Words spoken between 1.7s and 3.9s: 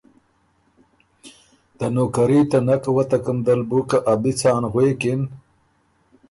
ته نوکري ته نک وتکم دل بُو